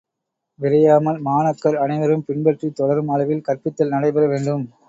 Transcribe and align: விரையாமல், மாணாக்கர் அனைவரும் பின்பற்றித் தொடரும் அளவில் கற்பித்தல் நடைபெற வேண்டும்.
விரையாமல், 0.59 1.19
மாணாக்கர் 1.21 1.77
அனைவரும் 1.77 2.25
பின்பற்றித் 2.25 2.75
தொடரும் 2.75 3.07
அளவில் 3.07 3.45
கற்பித்தல் 3.47 3.89
நடைபெற 3.89 4.25
வேண்டும். 4.27 4.65